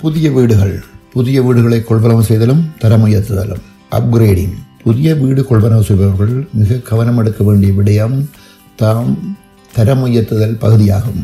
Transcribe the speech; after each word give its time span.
புதிய 0.00 0.26
வீடுகள் 0.34 0.74
புதிய 1.14 1.38
வீடுகளை 1.42 1.78
கொள்வனவு 1.88 2.22
செய்தலும் 2.28 2.62
தரம் 2.82 3.02
உயர்த்துதலும் 3.06 3.64
அப்கிரேடிங் 3.96 4.54
புதிய 4.84 5.08
வீடு 5.22 5.42
கொள்வனவு 5.48 5.84
செய்பவர்கள் 5.88 6.34
மிக 6.60 6.78
கவனம் 6.90 7.18
எடுக்க 7.18 7.40
வேண்டிய 7.44 7.72
விடயம் 7.78 8.16
தாம் 8.80 9.10
தரம் 9.72 10.04
உயர்த்துதல் 10.06 10.56
பகுதியாகும். 10.62 11.20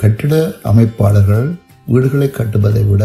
கட்டிட 0.00 0.34
அமைப்பாளர்கள் 0.70 1.46
வீடுகளை 1.92 2.30
கட்டுவதை 2.30 2.84
விட 2.84 3.04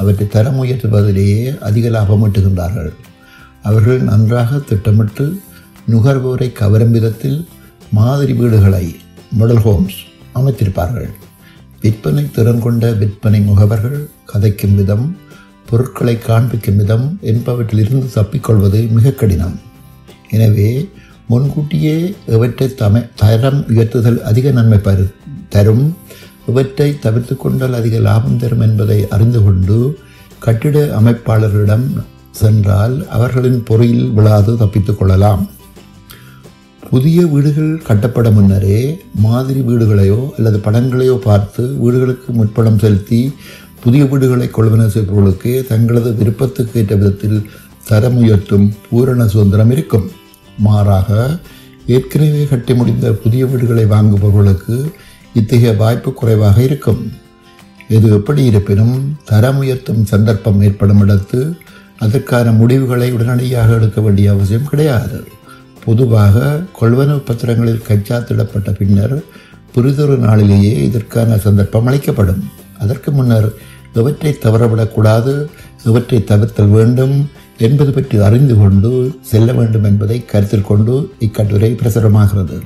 அவற்றை 0.00 0.28
தரம் 0.36 0.58
உயர்த்துவதிலேயே 0.64 1.44
அதிக 1.68 1.88
லாபம் 1.88 2.24
ஈட்டுகின்றார்கள். 2.26 2.90
அவர்கள் 3.62 4.00
நன்றாக 4.10 4.58
திட்டமிட்டு 4.70 5.26
நுகர்வோரை 5.92 6.50
கவரும் 6.52 6.90
விதத்தில் 6.90 7.40
மாதிரி 7.92 8.32
வீடுகளை 8.32 8.84
மாடல் 9.38 9.64
ஹோம்ஸ் 9.66 9.98
அமைத்திருப்பார்கள். 10.34 11.10
விற்பனை 11.80 12.30
திறன் 12.30 12.60
கொண்ட 12.60 12.92
விற்பனை 12.92 13.40
முகவர்கள் 13.40 14.08
கதைக்கும் 14.32 14.74
விதம் 14.74 15.16
பொருட்களை 15.70 16.18
காண்பிக்கும் 16.18 16.76
விதம் 16.76 17.18
என்பவற்றிலிருந்து 17.22 18.06
தப்பிக்கொள்வது 18.14 18.90
மிக 18.90 19.10
கடினம். 19.10 19.60
எனவே 20.30 20.88
முன்கூட்டியே 21.26 22.14
இவற்றை 22.26 22.74
தமை 22.74 23.02
தரம் 23.14 23.64
உயர்த்துதல் 23.68 24.22
அதிக 24.22 24.50
நன்மை 24.50 24.78
பரு 24.78 25.12
தரும். 25.48 25.96
இவற்றை 26.48 26.98
தவிர்த்து 26.98 27.36
கொண்டால் 27.36 27.74
அதிக 27.74 27.98
லாபம் 27.98 28.38
தரும் 28.38 28.60
என்பதை 28.60 29.08
அறிந்து 29.08 29.42
கொண்டு 29.42 29.98
கட்டிட 30.38 31.00
அமைப்பாளர்களிடம் 31.00 31.86
சென்றால் 32.30 33.08
அவர்களின் 33.08 33.62
பொறியில் 33.62 34.12
விழாது 34.12 34.56
தப்பித்துக் 34.56 34.98
கொள்ளலாம். 34.98 35.48
புதிய 36.90 37.20
வீடுகள் 37.32 37.72
கட்டப்பட 37.86 38.28
முன்னரே 38.36 38.78
மாதிரி 39.24 39.60
வீடுகளையோ 39.68 40.20
அல்லது 40.36 40.58
படங்களையோ 40.66 41.16
பார்த்து 41.26 41.62
வீடுகளுக்கு 41.82 42.28
முற்பணம் 42.38 42.78
செலுத்தி 42.82 43.20
புதிய 43.82 44.04
வீடுகளை 44.04 44.46
கொள்வன 44.56 44.86
செய்பவர்களுக்கு 44.94 45.52
தங்களது 45.70 46.10
விருப்பத்துக்கு 46.20 46.80
ஏற்ற 46.80 46.94
விதத்தில் 46.96 47.38
தரம் 47.88 48.18
உயர்த்தும் 48.22 48.66
பூரண 48.86 49.26
சுதந்திரம் 49.34 49.72
இருக்கும். 49.76 50.06
மாறாக 50.66 51.38
ஏற்கனவே 51.96 52.42
கட்டி 52.50 52.74
முடிந்த 52.74 53.06
புதிய 53.22 53.42
வீடுகளை 53.46 53.84
வாங்குபவர்களுக்கு 53.94 54.76
இத்தகைய 55.40 55.72
வாய்ப்பு 55.82 56.10
குறைவாக 56.12 56.58
இருக்கும். 56.68 57.02
இது 57.96 58.08
எப்படி 58.18 58.42
இருப்பினும் 58.50 58.94
தரம் 59.30 59.60
உயர்த்தும் 59.62 60.02
சந்தர்ப்பம் 60.12 60.62
ஏற்படும் 60.68 61.02
இடத்து 61.04 61.40
அதற்கான 61.98 62.50
முடிவுகளை 62.60 63.08
உடனடியாக 63.16 63.76
எடுக்க 63.78 64.00
வேண்டிய 64.00 64.30
அவசியம் 64.34 64.70
கிடையாது. 64.70 65.18
பொதுவாக 65.88 66.36
கொள்வனவு 66.80 67.20
பத்திரங்களில் 67.28 67.84
கைச்சாத்திடப்பட்ட 67.88 68.68
பின்னர் 68.78 69.16
புரிதொரு 69.74 70.16
நாளிலேயே 70.26 70.72
இதற்கான 70.88 71.38
சந்தர்ப்பம் 71.44 71.86
அளிக்கப்படும். 71.86 72.42
அதற்கு 72.78 73.10
முன்னர் 73.10 73.48
எவற்றை 74.00 74.30
தவறவிடக்கூடாது 74.42 75.34
எவற்றை 75.84 76.18
தவிர்த்தல் 76.24 76.74
வேண்டும் 76.76 77.14
என்பது 77.66 77.90
பற்றி 77.92 78.16
அறிந்து 78.26 78.54
கொண்டு 78.56 78.90
செல்ல 79.30 79.52
வேண்டும் 79.58 79.86
என்பதை 79.90 80.18
கருத்தில் 80.24 80.68
கொண்டு 80.70 80.94
இக்கட்டுரை 81.18 81.70
பிரசுரமாகிறது. 81.80 82.58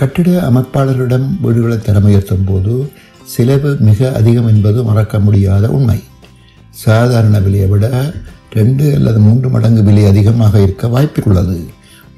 கட்டிட 0.00 0.30
அமைப்பாளரிடம் 0.50 1.26
வீடுகளை 1.40 1.78
தரமுயர்த்தும் 1.78 2.46
போது 2.46 2.74
செலவு 3.32 3.70
மிக 3.88 4.12
அதிகம் 4.20 4.50
என்பது 4.52 4.78
மறக்க 4.84 5.18
முடியாத 5.26 5.64
உண்மை. 5.76 5.98
சாதாரண 6.84 7.36
விலையை 7.46 7.68
விட 7.72 7.86
ரெண்டு 8.52 8.94
அல்லது 8.94 9.18
மூன்று 9.18 9.48
மடங்கு 9.48 9.82
விலை 9.82 10.04
அதிகமாக 10.06 10.62
இருக்க 10.62 10.88
வாய்ப்புள்ளது. 10.88 11.58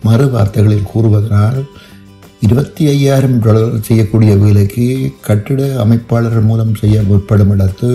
மறு 0.02 0.30
வார்த்தைகளில் 0.30 0.90
கூறுவதனால் 0.94 1.58
இருபத்தி 2.40 2.86
ஐயாயிரம் 2.86 3.38
டாலர் 3.38 3.80
செய்யக்கூடிய 3.80 4.36
வேலைக்கு 4.36 4.86
கட்டிட 5.26 5.84
அமைப்பாளர் 5.84 6.42
மூலம் 6.42 6.74
செய்ய 6.74 7.02
முற்படும் 7.02 7.58
இடத்து 7.58 7.90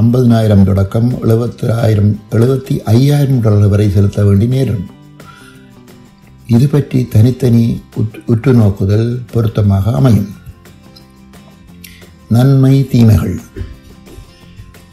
ஐம்பதினாயிரம் 0.00 0.64
தொடக்கம் 0.64 1.08
எழுபத்தி 1.22 1.68
ஆயிரம் 1.72 2.20
எழுபத்தி 2.30 2.74
ஐயாயிரம் 2.94 3.40
டாலர் 3.40 3.68
வரை 3.68 3.90
செலுத்த 3.90 4.24
வேண்டி 4.24 4.46
நேரும். 4.46 4.84
இது 6.46 6.68
பற்றி 6.68 7.08
தனித்தனி 7.14 7.80
உற்று 8.26 8.52
நோக்குதல் 8.54 9.08
பொருத்தமாக 9.32 9.92
அமையும். 9.92 10.30
நன்மை 12.28 12.88
தீமைகள். 12.90 13.40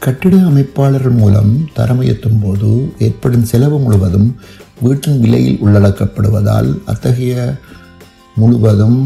கட்டிட 0.04 0.36
அமைப்பாளர் 0.48 1.08
மூலம் 1.10 1.52
தரமுயர்த்தும் 1.76 2.40
போது 2.42 2.68
ஏற்படும் 2.98 3.46
செலவு 3.50 3.78
முழுவதும் 3.78 4.28
வீட்டின் 4.80 5.18
விலையில் 5.20 5.58
உள்ளடக்கப்படுவதால் 5.64 6.68
அத்தகைய 6.84 7.34
முழுவதும் 8.36 8.98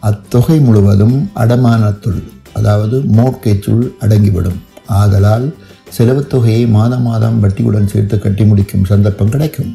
அத்தொகை 0.00 0.56
முழுவதும் 0.58 1.14
அடமானத்துள் 1.42 2.20
அதாவது 2.52 2.96
மோட்கேச்சுள் 3.18 3.84
அடங்கிவிடும். 4.00 4.58
ஆதலால் 5.00 5.46
செலவு 5.88 6.26
தொகையை 6.26 6.66
மாதம் 6.66 7.02
மாதம் 7.02 7.38
வட்டியுடன் 7.44 7.90
சேர்த்து 7.94 8.18
கட்டி 8.18 8.44
முடிக்கும் 8.44 8.88
சந்தர்ப்பம் 8.92 9.32
கிடைக்கும். 9.36 9.72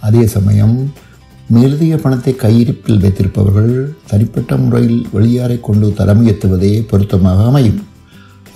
அதே 0.00 0.24
சமயம் 0.36 0.76
நிறுதிய 1.54 1.94
பணத்தை 1.96 2.36
கையிருப்பில் 2.36 3.02
வைத்திருப்பவர்கள் 3.04 3.74
தனிப்பட்ட 4.06 4.56
முறையில் 4.56 5.06
வெளியாரை 5.14 5.60
கொண்டு 5.60 5.88
தலைமையத்துவதே 6.00 6.72
பொருத்தமாக 6.90 7.46
அமையும். 7.50 7.80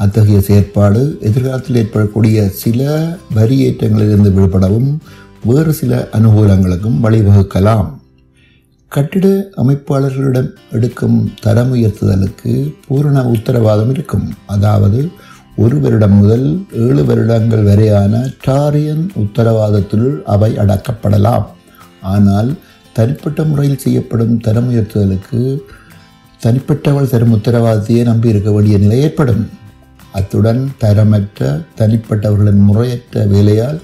அத்தகைய 0.02 0.38
செயற்பாடு 0.46 1.00
எதிர்காலத்தில் 1.28 1.78
ஏற்படக்கூடிய 1.80 2.44
சில 2.62 2.90
வரி 3.36 3.56
ஏற்றங்களிலிருந்து 3.66 4.30
விடுபடவும் 4.36 4.90
வேறு 5.50 5.72
சில 5.80 5.92
அனுகூலங்களுக்கும் 6.16 6.98
வழிவகுக்கலாம். 7.04 7.88
கட்டிட 8.92 9.26
அமைப்பாளர்களிடம் 9.60 10.48
எடுக்கும் 10.76 11.18
தரம் 11.44 11.70
உயர்த்துதலுக்கு 11.76 12.52
பூரண 12.86 13.22
உத்தரவாதம் 13.34 13.92
இருக்கும். 13.94 14.26
அதாவது 14.54 15.00
ஒரு 15.62 15.76
வருடம் 15.84 16.16
முதல் 16.20 16.46
ஏழு 16.84 17.02
வருடங்கள் 17.08 17.64
வரையான 17.70 18.20
டாரியன் 18.46 19.04
உத்தரவாதத்தில் 19.22 20.08
அவை 20.34 20.50
அடக்கப்படலாம். 20.62 21.46
ஆனால் 22.12 22.50
தனிப்பட்ட 22.96 23.42
முறையில் 23.50 23.82
செய்யப்படும் 23.84 24.36
தரம் 24.46 24.69
உயர்த்துதலுக்கு 24.70 25.40
தனிப்பட்டவள் 26.44 27.12
தரும் 27.14 27.34
உத்தரவாதத்தையே 27.38 28.04
நம்பி 28.10 28.32
இருக்க 28.32 28.50
வேண்டிய 28.52 28.78
நிலை 28.84 28.98
ஏற்படும். 29.08 29.42
அத்துடன் 30.12 30.62
தரமற்ற 30.81 31.49
தனிப்பட்டவர்களின் 31.78 32.62
முறையற்ற 32.69 33.25
வேலையால் 33.27 33.81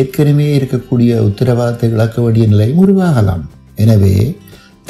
ஏற்கனவே 0.00 0.46
இருக்கக்கூடிய 0.58 1.10
உத்தரவாதத்தை 1.28 1.88
இழக்க 1.96 2.22
வேண்டிய 2.22 2.46
நிலையும் 2.46 2.82
உருவாகலாம். 2.84 3.44
எனவே 3.74 4.16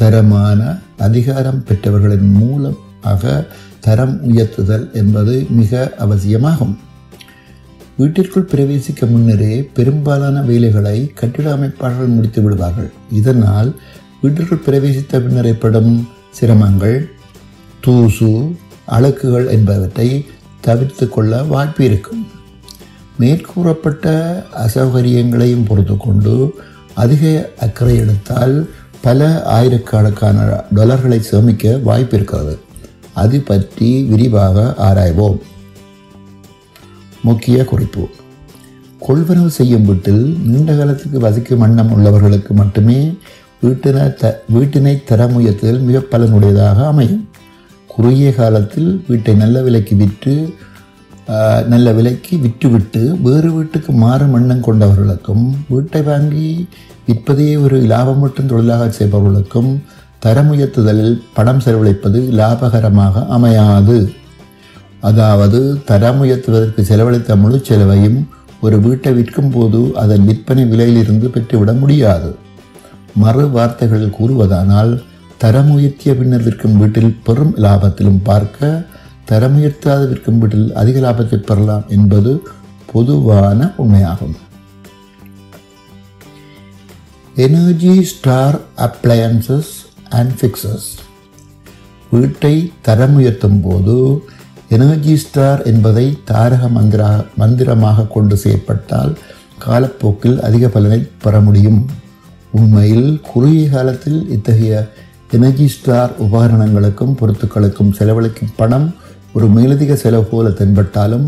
தரமான 0.00 0.60
அதிகாரம் 1.06 1.62
பெற்றவர்களின் 1.68 2.28
மூலமாக 2.40 3.32
தரம் 3.86 4.14
உயர்த்துதல் 4.30 4.86
என்பது 4.92 5.34
மிக 5.58 5.72
அவசியமாகும். 5.98 6.74
வீட்டிற்குள் 7.96 8.50
பிரவேசிக்க 8.52 9.06
முன்னரே 9.12 9.54
பெரும்பாலான 9.76 10.42
வேலைகளை 10.42 10.98
கட்டிட 11.20 11.46
அமைப்பாளர்கள் 11.56 12.14
முடித்து 12.16 12.42
விடுவார்கள். 12.42 12.90
இதனால் 13.20 13.70
வீட்டிற்குள் 14.22 14.64
பிரவேசித்த 14.66 15.20
பின்னர் 15.24 15.48
ஏற்படும் 15.52 15.92
சிரமங்கள் 16.38 16.98
தூசு 17.80 18.32
அழுக்குகள் 18.96 19.48
என்பவற்றை 19.56 20.08
தவிர்த்து 20.60 21.08
கொள்ள 21.08 21.42
வாய்ப்பு 21.42 21.84
இருக்கும் 21.84 22.26
மேற்கூறப்பட்ட 23.20 24.44
அசௌகரியங்களையும் 24.56 25.64
பொறுத்து 25.64 25.96
கொண்டு 25.96 26.54
அதிக 26.94 27.50
அக்கறை 27.60 27.96
எடுத்தால் 27.96 28.68
பல 29.00 29.42
ஆயிரக்கணக்கான 29.42 30.64
டாலர்களை 30.74 31.20
சேமிக்க 31.20 31.78
வாய்ப்பு 31.82 32.16
இருக்கிறது 32.16 32.58
அது 33.12 33.40
பற்றி 33.40 34.02
விரிவாக 34.02 34.74
ஆராய்வோம். 34.78 35.38
முக்கிய 37.22 37.64
குறிப்பு. 37.64 38.08
கொள்வனவு 39.08 39.46
செய்யும் 39.46 39.84
வீட்டில் 39.84 40.38
நீண்ட 40.44 40.72
காலத்துக்கு 40.72 41.18
வசிக்கும் 41.18 41.58
வண்ணம் 41.58 41.90
உள்ளவர்களுக்கு 41.96 42.48
மட்டுமே 42.48 43.18
வீட்டின 43.62 44.14
த 44.14 44.42
வீட்டினை 44.54 45.04
தர 45.04 45.26
உயர்த்துதல் 45.26 45.80
மிக 45.80 45.98
பலனுடையதாக 45.98 46.86
அமையும். 46.86 47.27
குறுகிய 47.98 48.30
காலத்தில் 48.32 48.90
வீட்டை 49.06 49.32
நல்ல 49.40 49.60
விலைக்கு 49.66 49.94
விற்று 50.00 50.34
நல்ல 51.72 51.86
விலைக்கு 51.96 52.34
விற்றுவிட்டு 52.42 53.00
வேறு 53.24 53.48
வீட்டுக்கு 53.54 53.92
மாறும் 54.02 54.34
எண்ணம் 54.38 54.62
கொண்டவர்களுக்கும் 54.66 55.42
வீட்டை 55.72 56.02
வாங்கி 56.08 56.46
விற்பதையே 57.08 57.54
ஒரு 57.64 57.78
லாபம் 57.92 58.22
மட்டும் 58.24 58.50
தொழிலாக 58.52 58.86
செய்பவர்களுக்கும் 58.98 59.70
தரம் 60.24 60.50
உயர்த்துதலில் 60.54 61.16
பணம் 61.36 61.62
செலவழிப்பது 61.64 62.20
லாபகரமாக 62.40 63.24
அமையாது. 63.36 63.98
அதாவது 65.10 65.60
தரம் 65.90 66.22
உயர்த்துவதற்கு 66.24 66.82
செலவழித்த 66.90 67.36
முழு 67.42 67.60
செலவையும் 67.68 68.18
ஒரு 68.66 68.78
வீட்டை 68.86 69.12
விற்கும் 69.18 69.52
போது 69.56 69.80
அதன் 70.02 70.24
விற்பனை 70.30 70.64
விலையிலிருந்து 70.72 71.28
பெற்றுவிட 71.34 71.72
முடியாது. 71.82 72.30
மறு 73.24 73.44
வார்த்தைகளில் 73.56 74.16
கூறுவதானால் 74.18 74.92
தரம் 75.42 75.68
உயர்த்திய 75.74 76.12
பின்னர் 76.18 76.44
விற்கும் 76.46 76.78
வீட்டில் 76.80 77.12
பெரும் 77.26 77.52
லாபத்திலும் 77.64 78.22
பார்க்க 78.28 78.68
தரம் 79.24 79.56
உயர்த்தாது 79.58 80.04
விற்கும் 80.10 80.38
வீட்டில் 80.40 80.68
அதிக 80.80 80.96
லாபத்தை 81.04 81.38
பெறலாம் 81.40 81.84
என்பது 81.96 82.30
பொதுவான 82.92 83.68
உண்மையாகும். 83.82 84.36
Energy 87.46 87.94
star 88.12 88.58
appliances 88.86 89.72
and 90.18 90.34
fixes 90.38 90.88
வீட்டை 92.10 92.54
தரம் 92.86 93.16
உயர்த்தும் 93.18 93.60
போது 93.60 93.96
எனர்ஜி 94.76 95.16
ஸ்டார் 95.24 95.60
என்பதை 95.72 96.06
தாரக 96.30 96.62
மந்திரா 96.76 97.10
மந்திரமாக 97.42 98.08
கொண்டு 98.14 98.36
செய்யப்பட்டால் 98.44 99.12
காலப்போக்கில் 99.64 100.38
அதிக 100.48 100.64
பலனை 100.68 101.00
பெற 101.24 101.40
முடியும். 101.40 101.80
உண்மையில் 102.58 103.10
குறுகிய 103.30 103.64
காலத்தில் 103.68 104.20
இத்தகைய 104.36 104.74
எனர்ஜி 105.30 105.68
ஸ்டார் 105.68 106.12
உபகரணங்களுக்கும் 106.22 107.14
பொருத்துக்களுக்கும் 107.14 107.92
செலவழிக்கும் 107.92 108.52
பணம் 108.56 108.94
ஒரு 109.32 109.46
மேலதிக 109.46 109.96
செலவு 109.96 110.24
போல 110.24 110.48
தென்பட்டாலும் 110.48 111.26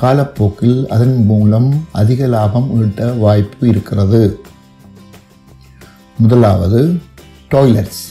காலப்போக்கில் 0.00 0.88
அதன் 0.88 1.24
மூலம் 1.24 1.86
அதிக 1.92 2.26
லாபம் 2.26 2.82
ஈட்ட 2.82 3.12
வாய்ப்பு 3.12 3.68
இருக்கிறது. 3.68 4.40
முதலாவது 6.18 6.98
டாய்லெட்ஸ் 7.50 8.02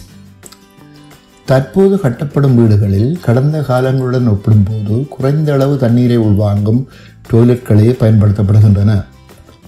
தற்போது 1.45 1.95
கட்டப்படும் 1.95 2.55
வீடுகளில் 2.55 3.19
கடந்த 3.19 3.61
காலங்களுடன் 3.61 4.27
ஒப்பிடும்போது 4.27 5.07
குறைந்த 5.07 5.53
அளவு 5.53 5.77
தண்ணீரை 5.77 6.17
உள்வாங்கும் 6.17 6.85
டாய்லெட்களே 7.31 7.89
பயன்படுத்தப்படுகின்றன. 8.01 9.05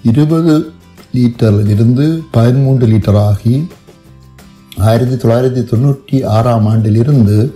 இருபது 0.04 0.72
லிட்டரில் 1.14 1.68
இருந்து 1.68 2.24
பதிமூன்று 2.32 2.88
லிட்டர் 2.88 3.18
ஆகி 3.18 3.68
ஆயிரத்தி 4.82 5.16
தொள்ளாயிரத்தி 5.16 5.64
தொண்ணூற்றி 5.72 6.24
ஆறாம் 6.24 6.66
ஆண்டிலிருந்து 6.66 7.54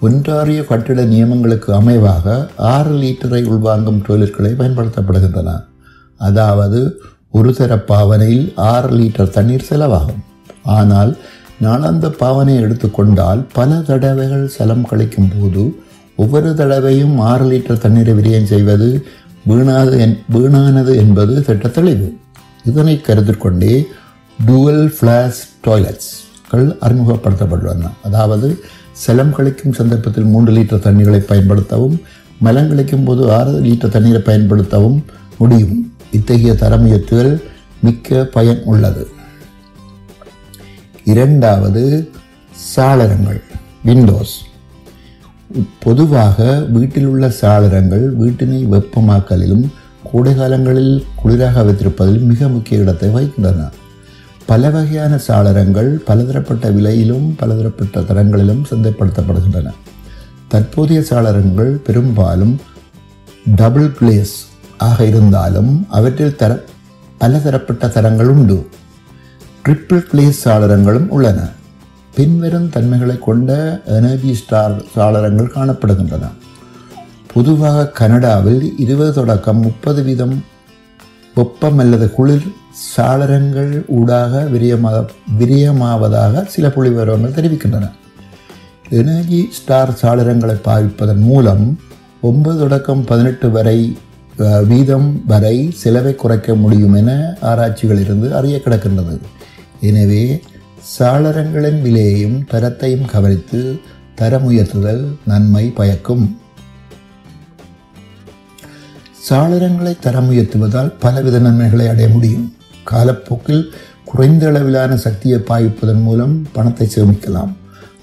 ஒன்றாரிய 0.00 0.64
கட்டிட 0.64 1.04
நியமங்களுக்கு 1.04 1.74
அமைவாக 1.74 2.46
ஆறு 2.56 2.94
லிட்டரை 3.02 3.42
உள்வாங்கும் 3.44 4.02
டொய்லெட்களை 4.08 4.52
பயன்படுத்தப்படுகின்றன. 4.54 5.50
அதாவது 6.16 7.00
ஒரு 7.30 7.54
தர 7.54 7.76
பாவனையில் 7.76 8.54
ஆறு 8.54 8.88
லிட்டர் 8.88 9.30
தண்ணீர் 9.30 9.68
செலவாகும். 9.70 10.22
ஆனால் 10.64 11.18
நாளாந்த 11.62 12.10
பாவனையை 12.18 12.62
எடுத்துக்கொண்டால் 12.62 13.46
பல 13.52 13.80
தடவைகள் 13.80 14.46
செலம் 14.46 14.86
கழிக்கும் 14.90 15.30
போது 15.36 15.74
ஒவ்வொரு 16.16 16.54
தடவையும் 16.54 17.18
ஆறு 17.18 17.44
லிட்டர் 17.50 17.78
தண்ணீரை 17.78 18.14
விரியம் 18.14 18.44
செய்வது 18.44 19.04
வீணாது 19.48 19.98
என் 19.98 20.18
வீணானது 20.32 20.96
என்பது 20.96 21.42
திட்ட 21.42 21.68
தெளிவு 21.68 22.14
இதனை 22.64 23.00
கருத்தில் 23.00 23.38
கொண்டே 23.38 23.86
ஃப்ளாஷ் 24.38 24.88
ஃப்ளாஷ் 24.98 26.29
டாய்லெட்ஸ்கள் 26.52 26.70
அறிமுகப்படுத்தப்பட்டுள்ளன 26.86 27.90
அதாவது 28.06 28.48
செலம் 29.02 29.34
கழிக்கும் 29.36 29.76
சந்தர்ப்பத்தில் 29.78 30.30
மூன்று 30.32 30.50
லிட்டர் 30.56 30.84
தண்ணீரை 30.86 31.20
பயன்படுத்தவும் 31.30 31.96
மலம் 32.44 32.68
கழிக்கும் 32.70 33.06
போது 33.08 33.22
ஆறு 33.38 33.52
லிட்டர் 33.66 33.94
தண்ணீரை 33.94 34.20
பயன்படுத்தவும் 34.28 34.98
முடியும். 35.40 35.76
இத்தகைய 36.16 36.52
தரமுயர்த்துகள் 36.62 37.32
மிக்க 37.86 38.24
பயன் 38.36 38.62
உள்ளது. 38.72 39.04
இரண்டாவது 41.12 41.82
சாளரங்கள் 42.74 43.40
விண்டோஸ் 43.88 44.36
பொதுவாக 45.84 46.38
வீட்டில் 46.74 47.08
உள்ள 47.12 47.26
சாளரங்கள் 47.40 48.04
வீட்டினை 48.22 48.60
வெப்பமாக்கலிலும் 48.74 49.64
கோடை 50.10 50.32
காலங்களில் 50.34 50.94
குளிராக 51.20 51.62
வைத்திருப்பதில் 51.68 52.26
மிக 52.30 52.48
முக்கிய 52.56 52.82
இடத்தை 52.82 53.08
வகிக்கின்றன. 53.14 53.62
பல 54.50 54.70
வகையான 54.70 55.18
சாளரங்கள் 55.26 55.88
பலதரப்பட்ட 56.08 56.70
விலையிலும் 56.70 57.26
பலதரப்பட்ட 57.36 58.00
தரங்களிலும் 58.00 58.62
சந்தைப்படுத்தப்படுகின்றன. 58.70 59.68
தற்போதைய 60.48 61.00
சாளரங்கள் 61.10 61.70
பெரும்பாலும் 61.86 62.60
டபுள் 63.56 63.90
கிளேஸ் 64.00 64.34
ஆக 64.78 65.04
இருந்தாலும் 65.04 65.86
அவற்றில் 65.88 66.36
தர 66.36 66.62
பலதரப்பட்ட 67.18 67.88
தரங்கள் 67.88 68.26
உண்டு. 68.26 68.66
ட்ரிப்பிள் 69.64 70.04
கிளேஸ் 70.12 70.42
சாளரங்களும் 70.44 71.08
உள்ளன. 71.08 71.48
பின்வரும் 72.14 72.70
தன்மைகளை 72.70 73.18
கொண்ட 73.18 73.80
எனர்ஜி 73.86 74.34
ஸ்டார் 74.34 74.82
சாளரங்கள் 74.96 75.54
காணப்படுகின்றன. 75.56 76.28
பொதுவாக 77.34 77.88
கனடாவில் 77.88 78.72
இருபது 78.78 79.12
தொடக்கம் 79.12 79.60
முப்பது 79.60 80.02
வீதம் 80.02 80.44
வெப்பம் 81.34 81.78
அல்லது 81.78 82.06
குளிர் 82.16 82.46
சாளரங்கள் 82.94 83.72
ஊடாக 83.98 84.42
விரியமா 84.54 84.90
விரியமாவதாக 85.40 86.44
சில 86.46 86.68
புள்ளிவிவரங்கள் 86.68 87.36
தெரிவிக்கின்றன. 87.38 87.86
எனர்ஜி 88.88 89.40
ஸ்டார் 89.58 89.92
சாளரங்களை 90.02 90.56
பாவிப்பதன் 90.64 91.22
மூலம் 91.30 91.78
ஒன்பது 92.20 92.58
தொடக்கம் 92.58 93.04
பதினெட்டு 93.04 93.50
வரை 93.50 93.78
வீதம் 94.68 95.08
வரை 95.26 95.56
செலவை 95.82 96.14
குறைக்க 96.14 96.54
முடியும் 96.54 96.94
என 96.94 97.10
ஆராய்ச்சிகளிலிருந்து 97.42 98.30
அறிய 98.30 98.60
கிடக்கின்றது. 98.64 99.16
எனவே 99.80 100.42
சாளரங்களின் 100.98 101.80
விலையையும் 101.86 102.38
தரத்தையும் 102.52 103.04
கவனித்து 103.04 103.80
தரம் 104.14 104.46
உயர்த்துதல் 104.50 105.04
நன்மை 105.26 105.64
பயக்கும். 105.80 106.39
சாளரங்களை 109.28 109.92
தரம் 110.04 110.28
உயர்த்துவதால் 110.32 110.90
பலவித 111.02 111.38
நன்மைகளை 111.38 111.86
அடைய 111.88 112.08
முடியும். 112.14 112.46
காலப்போக்கில் 112.90 113.64
குறைந்த 114.10 114.44
அளவிலான 114.50 114.92
சக்தியை 115.06 115.38
பாய்ப்பதன் 115.48 116.02
மூலம் 116.06 116.34
பணத்தை 116.52 116.86
சேமிக்கலாம். 116.94 117.52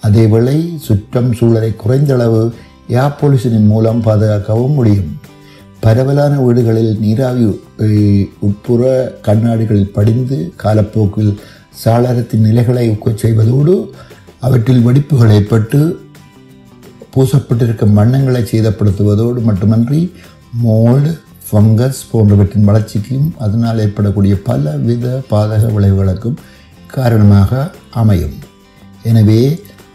அதேவேளை 0.08 0.58
சுற்றம் 0.88 1.32
சூழலை 1.38 1.72
குறைந்த 1.84 2.14
அளவு 2.18 2.42
ஏர் 3.02 3.18
பொல்யூஷனின் 3.22 3.72
மூலம் 3.74 4.04
பாதுகாக்கவும் 4.08 4.78
முடியும். 4.80 5.10
பரவலான 5.80 6.34
வீடுகளில் 6.46 6.94
நீராவி 7.04 7.46
உட்புற 8.48 8.84
கண்ணாடிகளில் 9.28 9.94
படிந்து 9.98 10.38
காலப்போக்கில் 10.64 11.34
சாளரத்தின் 11.84 12.46
நிலைகளை 12.48 12.86
ஊக்கச் 12.94 13.22
செய்வதோடு 13.24 13.76
அவற்றில் 14.48 14.86
வெடிப்புகள் 14.88 15.36
ஏற்பட்டு 15.38 15.80
பூசப்பட்டிருக்கும் 17.14 17.98
வண்ணங்களை 18.00 18.42
சேதப்படுத்துவதோடு 18.52 19.42
மட்டுமன்றி 19.50 20.02
மோல்டு 20.64 21.12
ஃபங்கஸ் 21.48 22.02
போன்றவற்றின் 22.12 22.68
வளர்ச்சிக்கும் 22.70 23.28
அதனால் 23.46 23.82
ஏற்படக்கூடிய 23.86 24.36
பல 24.50 24.74
வித 24.88 25.06
பாதக 25.32 25.64
விளைவுகளுக்கும் 25.76 26.38
காரணமாக 26.96 27.52
அமையும். 28.02 28.38
எனவே 29.10 29.42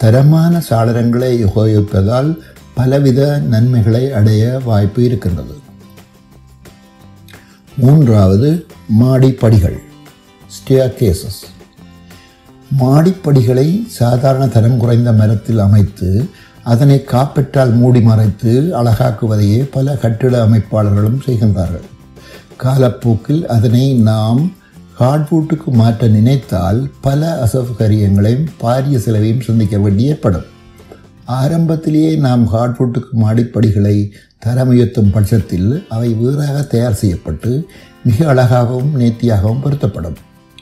தரமான 0.02 0.62
சாளரங்களை 0.68 1.32
உபயோகிப்பதால் 1.48 2.30
பலவித 2.74 3.20
நன்மைகளை 3.52 4.04
அடைய 4.18 4.42
வாய்ப்பு 4.68 5.00
இருக்கின்றது. 5.08 5.56
மூன்றாவது 7.82 8.50
மாடிப்படிகள் 9.00 9.78
ஸ்டேர் 10.56 10.96
கேசஸ் 11.00 11.42
மாடிப்படிகளை 12.80 13.68
சாதாரண 13.98 14.44
தரம் 14.56 14.80
குறைந்த 14.82 15.10
மரத்தில் 15.20 15.60
அமைத்து 15.66 16.08
அதனை 16.64 17.04
காப்பெட்டால் 17.04 17.72
மூடி 17.72 18.00
மறைத்து 18.00 18.52
அழகாக்குவதையே 18.80 19.60
பல 19.70 19.94
கட்டிட 19.94 20.34
அமைப்பாளர்களும் 20.46 21.22
செய்கின்றார்கள். 21.26 21.86
காலப்போக்கில் 22.56 23.46
அதனை 23.46 23.84
நாம் 24.10 24.42
ஹார்ட்வுட்டுக்கு 25.00 25.70
மாற்ற 25.80 26.08
நினைத்தால் 26.08 26.80
பல 27.00 27.30
அசௌகரியங்களையும் 27.44 28.46
பாரிய 28.62 28.96
செலவையும் 28.98 29.44
சந்திக்க 29.48 29.78
வேண்டி 29.78 30.04
ஏற்படும். 30.04 30.46
ஆரம்பத்திலேயே 31.40 32.16
நாம் 32.16 32.44
ஹார்ட்வுட்டுக்கு 32.52 33.12
மாடிப்படிகளை 33.24 33.96
தரமுயர்த்தும் 34.46 35.10
பட்சத்தில் 35.10 35.68
அவை 35.88 36.08
வேறாக 36.14 36.62
தயார் 36.62 37.00
செய்யப்பட்டு 37.02 37.68
மிக 38.04 38.28
அழகாகவும் 38.28 38.94
நேர்த்தியாகவும் 39.00 39.62
பொருத்தப்படும். 39.66 40.18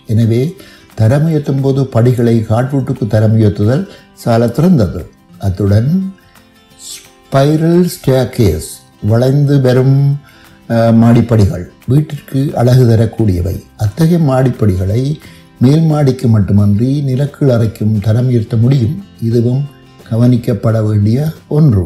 எனவே 0.06 0.42
தரமுயர்த்தும் 0.98 1.60
போது 1.60 1.86
படிகளை 1.86 2.36
ஹார்ட்வுட்டுக்கு 2.48 3.06
தரமுயர்த்துதல் 3.14 3.88
சால 4.14 4.46
திறந்தது 4.46 5.02
அத்துடன் 5.46 5.90
ஸ்பைரல் 6.88 7.84
ஸ்டேக்கேஸ் 7.94 8.70
வளைந்து 9.10 9.56
வரும் 9.66 9.98
மாடிப்படிகள் 11.02 11.64
வீட்டிற்கு 11.90 12.40
அழகு 12.60 12.84
தரக்கூடியவை. 12.90 13.54
அத்தகைய 13.84 14.18
மாடிப்படிகளை 14.30 15.02
மேல் 15.64 15.84
மாடிக்கு 15.92 16.26
மட்டுமன்றி 16.34 16.90
நிலக்கீழ் 17.08 17.54
அறைக்கும் 17.56 17.94
தரம் 18.06 18.28
உயர்த்த 18.30 18.56
முடியும். 18.64 18.96
இதுவும் 19.28 19.62
கவனிக்கப்பட 20.10 20.78
வேண்டிய 20.86 21.18
ஒன்று. 21.56 21.84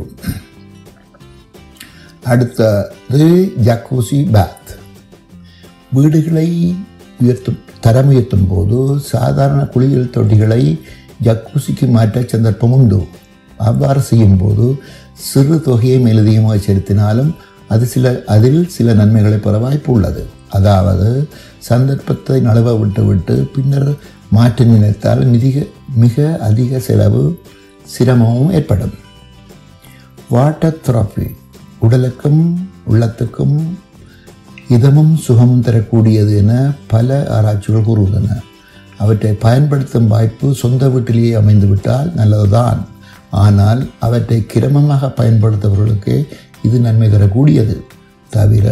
அடுத்தது 2.33 3.29
ஜக்கூசி 3.67 4.19
பேத் 4.37 4.71
வீடுகளை 5.97 6.49
உயர்த்தும் 7.23 7.59
தரம் 7.87 8.09
உயர்த்தும் 8.13 8.47
போது 8.53 8.79
சாதாரண 9.13 9.61
குளியல் 9.75 10.15
தொட்டிகளை 10.15 10.63
ஜக்கூசிக்கு 11.27 11.87
மாற்ற 11.97 12.23
சந்தர்ப்பம் 12.33 12.75
உண்டு. 12.79 13.01
அவ்வாறு 13.57 14.01
செய்யும்போது 14.01 14.67
சிறு 15.31 15.61
தொகையை 15.61 15.99
மேலதிகமாக 15.99 16.57
செலுத்தினாலும் 16.57 17.35
அது 17.69 17.87
சில 17.87 18.23
அதில் 18.27 18.69
சில 18.69 18.93
நன்மைகளை 18.93 19.39
பெற 19.39 19.59
வாய்ப்பு 19.59 19.93
உள்ளது. 19.93 20.23
அதாவது 20.51 21.29
சந்தர்ப்பத்தை 21.59 22.41
நழுவ 22.41 22.79
விட்டுவிட்டு 22.79 23.49
பின்னர் 23.55 23.91
மாற்றி 24.31 24.65
நினைத்தால் 24.65 25.23
மிக 25.25 25.63
மிக 25.95 26.37
அதிக 26.41 26.79
செலவு 26.79 27.23
சிரமமும் 27.87 28.53
ஏற்படும். 28.53 28.95
வாட்டர் 30.29 30.83
தெரப்பி 30.87 31.27
உடலுக்கும் 31.79 32.43
உள்ளத்துக்கும் 32.91 33.57
இதமும் 34.69 35.15
சுகமும் 35.15 35.65
தரக்கூடியது 35.67 36.37
என 36.37 36.53
பல 36.87 37.27
ஆராய்ச்சிகள் 37.37 37.87
கூறுகின்றன. 37.89 38.39
அவற்றை 38.99 39.33
பயன்படுத்தும் 39.33 40.07
வாய்ப்பு 40.07 40.55
சொந்த 40.55 40.89
வீட்டிலேயே 40.89 41.33
அமைந்துவிட்டால் 41.35 42.15
நல்லதுதான். 42.15 42.81
ஆனால் 43.43 43.81
அவற்றை 44.07 44.39
கிரமமாக 44.53 45.11
பயன்படுத்தவர்களுக்கு 45.19 46.15
இது 46.67 46.79
நன்மை 46.87 47.09
தரக்கூடியது. 47.11 47.77
தவிர 48.31 48.67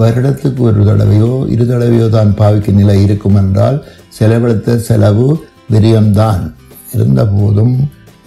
வருடத்துக்கு 0.00 0.62
ஒரு 0.68 0.80
தடவையோ 0.88 1.30
இரு 1.52 1.64
தடவையோ 1.64 2.06
தான் 2.16 2.32
பாவிக்கும் 2.40 2.78
நிலை 2.80 2.96
இருக்கும் 3.02 3.38
என்றால் 3.42 3.78
செலவழித்த 4.16 4.78
செலவு 4.88 5.28
விரியம்தான். 5.72 6.42
இருந்தபோதும் 6.94 7.76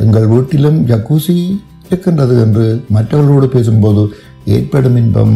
எங்கள் 0.03 0.27
வீட்டிலும் 0.27 0.79
ஜக்கூசி 0.91 1.35
இருக்கின்றது 1.88 2.35
என்று 2.45 2.65
மற்றவர்களோடு 2.95 3.47
பேசும்போது 3.55 4.03
ஏற்படும் 4.55 4.97
இன்பம் 5.01 5.35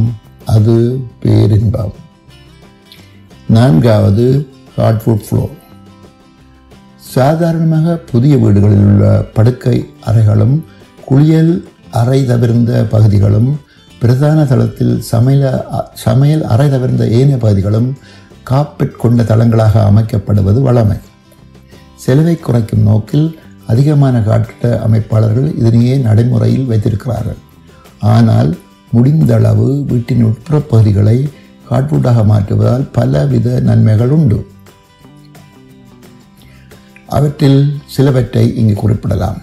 அது 0.55 0.75
பேரின்பம். 1.23 1.93
நான்காவது 3.49 4.25
ஹார்ட்ஃபுட் 4.77 5.25
ஃப்ளோ 5.27 5.43
சாதாரணமாக 7.15 7.95
புதிய 8.11 8.33
வீடுகளில் 8.43 8.85
உள்ள 8.89 9.05
படுக்கை 9.35 9.77
அறைகளும் 10.09 10.55
குளியல் 11.05 11.53
அறை 12.01 12.19
தவிர்ந்த 12.25 12.71
பகுதிகளும் 12.93 13.49
பிரதான 14.01 14.39
தளத்தில் 14.51 14.95
சமையல 15.11 15.51
சமையல் 16.05 16.43
அறை 16.53 16.67
தவிர்ந்த 16.69 17.03
ஏனைய 17.17 17.37
பகுதிகளும் 17.43 17.89
காப்பெட் 18.49 19.01
கொண்ட 19.03 19.23
தளங்களாக 19.31 19.83
அமைக்கப்படுவது 19.89 20.61
வளமை 20.67 20.97
செலவை 22.05 22.35
குறைக்கும் 22.37 22.87
நோக்கில் 22.89 23.27
அதிகமான 23.71 24.15
காட்டிட 24.29 24.71
அமைப்பாளர்கள் 24.85 25.49
இதனையே 25.59 25.93
நடைமுறையில் 26.07 26.69
வைத்திருக்கிறார்கள். 26.71 27.39
ஆனால் 28.13 28.49
முடிந்த 28.95 29.31
அளவு 29.35 29.67
வீட்டின் 29.91 30.25
உட்புற 30.29 30.55
பகுதிகளை 30.71 31.17
காட்வுட்டாக 31.69 32.25
மாற்றுவதால் 32.31 32.89
பலவித 32.97 33.47
நன்மைகள் 33.69 34.13
உண்டு. 34.17 34.39
அவற்றில் 37.17 37.61
சிலவற்றை 37.85 38.55
இங்கு 38.55 38.73
குறிப்பிடலாம். 38.73 39.41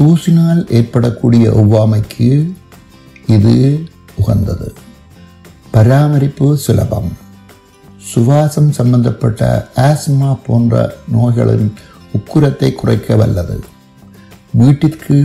தூசினால் 0.00 0.62
ஏற்படக்கூடிய 0.70 1.50
ஒவ்வாமைக்கு 1.50 2.52
இது 3.26 3.54
உகந்தது. 4.14 4.72
பராமரிப்பு 5.70 6.56
சுலபம். 6.56 7.10
சுவாசம் 8.14 8.70
சம்பந்தப்பட்ட 8.70 9.68
ஆஸ்மா 9.76 10.30
போன்ற 10.46 10.94
நோய்களின் 11.12 11.72
உக்குரத்தை 12.12 12.74
குறைக்க 12.74 13.16
வல்லது. 13.16 13.56
வீட்டிற்கு 14.50 15.18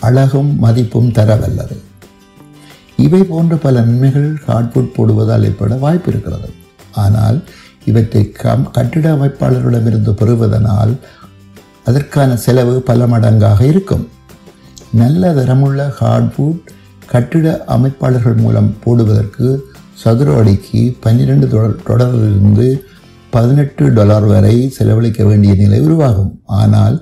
அழகும் 0.00 0.58
மதிப்பும் 0.58 1.12
தர 1.12 1.36
வல்லது. 1.36 1.76
இவை 2.96 3.22
போன்ற 3.24 3.56
பல 3.56 3.80
நன்மைகள் 3.80 4.30
ஹார்ட்வுட் 4.46 4.94
போடுவதால் 4.94 5.44
ஏற்பட 5.44 5.74
வாய்ப்பு 5.74 6.10
இருக்கிறது. 6.10 6.50
ஆனால் 6.92 7.38
இவற்றை 7.90 8.22
கம் 8.42 8.64
கட்டிட 8.76 9.06
அமைப்பாளர்களிடமிருந்து 9.16 10.12
பெறுவதனால் 10.20 10.92
அதற்கான 11.88 12.30
செலவு 12.44 12.74
பல 12.88 13.06
மடங்காக 13.12 13.60
இருக்கும். 13.72 14.04
நல்ல 15.00 15.32
தரமுள்ள 15.38 15.80
ஹார்ட்வுட் 16.00 16.62
கட்டிட 17.12 17.46
அமைப்பாளர்கள் 17.76 18.38
மூலம் 18.44 18.70
போடுவதற்கு 18.84 19.48
சதுர 20.02 20.28
அடிக்கு 20.40 20.82
பன்னிரெண்டு 21.04 21.46
தொடரிலிருந்து 21.88 22.66
பதினெட்டு 23.32 23.84
டாலர் 23.98 24.26
வரை 24.32 24.54
செலவழிக்க 24.76 25.22
வேண்டிய 25.24 25.52
நிலை 25.62 25.78
உருவாகும். 25.86 26.32
ஆனால் 26.60 26.96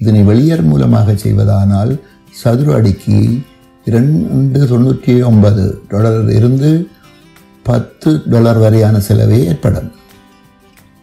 இதனை 0.00 0.22
வெளியர் 0.30 0.64
மூலமாக 0.70 1.16
செய்வதானால் 1.24 1.92
சதுர 2.42 2.68
அடிக்கு 2.78 3.18
இரண்டு 3.86 4.60
தொண்ணூற்றி 4.70 5.14
ஒன்பது 5.30 5.64
டாலர் 5.92 6.30
இருந்து 6.38 6.70
பத்து 7.68 8.10
டாலர் 8.32 8.60
வரையான 8.64 8.96
செலவே 9.08 9.38
ஏற்படும். 9.50 9.90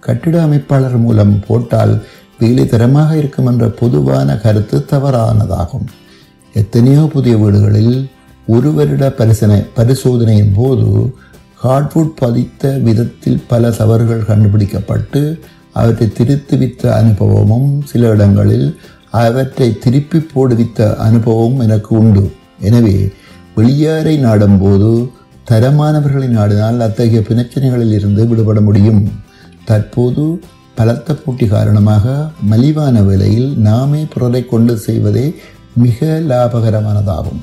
கட்டிட 0.05 0.35
அமைப்பாளர் 0.45 0.97
மூலம் 1.05 1.33
போட்டால் 1.47 1.93
வேலை 2.39 2.63
தரமாக 2.67 3.09
இருக்கும் 3.17 3.49
என்ற 3.51 3.65
பொதுவான 3.81 4.37
கருத்து 4.43 4.77
தவறானதாகும். 4.91 5.87
எத்தனையோ 6.53 7.03
புதிய 7.15 7.33
வீடுகளில் 7.37 7.95
ஒரு 8.47 8.69
வருட 8.73 9.03
பரிசனை 9.19 9.59
பரிசோதனையின் 9.75 10.53
போது 10.55 10.87
ஹார்ட்வுட் 11.63 12.13
பதித்த 12.21 12.71
விதத்தில் 12.85 13.41
பல 13.47 13.71
தவறுகள் 13.79 14.27
கண்டுபிடிக்கப்பட்டு 14.29 15.21
அவற்றை 15.79 16.07
திருத்துவித்த 16.17 16.83
அனுபவமும் 16.99 17.69
சில 17.91 18.09
இடங்களில் 18.15 18.67
அவற்றை 19.23 19.67
திருப்பி 19.83 20.19
போடுவித்த 20.33 20.79
அனுபவமும் 21.07 21.63
எனக்கு 21.65 21.91
உண்டு. 22.01 22.23
எனவே 22.59 22.97
வெளியாரை 23.57 24.15
நாடும்போது 24.27 24.89
தரமானவர்களை 25.49 26.29
நாடினால் 26.37 26.85
அத்தகைய 26.87 27.21
பிரச்சனைகளில் 27.29 27.93
இருந்து 27.99 28.23
விடுபட 28.27 28.61
முடியும். 28.61 29.01
தற்போது 29.65 30.41
பலத்த 30.75 31.13
போட்டி 31.15 31.47
காரணமாக 31.47 32.29
மலிவான 32.41 33.01
விலையில் 33.01 33.57
நாமே 33.57 34.07
பொருளை 34.13 34.45
கொண்டு 34.45 34.77
செய்வதே 34.77 35.35
மிக 35.75 36.21
லாபகரமானதாகும். 36.27 37.41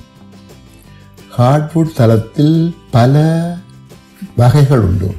ஹார்ட்வுட் 1.39 1.95
தளத்தில் 1.95 2.75
பல 2.91 3.23
வகைகள் 4.37 4.81
உண்டு. 4.81 5.15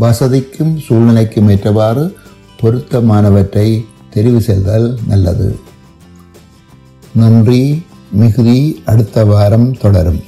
வசதிக்கும் 0.00 0.78
சூழ்நிலைக்கும் 0.88 1.50
ஏற்றவாறு 1.50 2.16
பொருத்தமானவற்றை 2.62 3.84
தெரிவு 4.14 4.38
செய்தல் 4.38 4.98
நல்லது. 5.06 5.58
நன்றி 7.14 7.82
மிகுதி 8.10 8.82
அடுத்த 8.84 9.24
வாரம் 9.24 9.78
தொடரும். 9.78 10.22